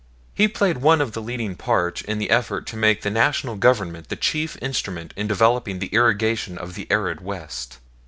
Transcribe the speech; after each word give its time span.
He 0.33 0.47
played 0.47 0.79
one 0.79 0.99
of 0.99 1.11
the 1.11 1.21
leading 1.21 1.55
parts 1.55 2.01
in 2.01 2.17
the 2.17 2.31
effort 2.31 2.65
to 2.65 2.75
make 2.75 3.03
the 3.03 3.11
National 3.11 3.55
Government 3.55 4.09
the 4.09 4.15
chief 4.15 4.57
instrument 4.59 5.13
in 5.15 5.27
developing 5.27 5.77
the 5.77 5.89
irrigation 5.93 6.57
of 6.57 6.73
the 6.73 6.87
arid 6.89 7.21
West. 7.21 7.77